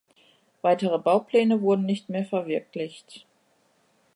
[0.63, 3.27] Weitere Baupläne wurden nicht mehr verwirklicht.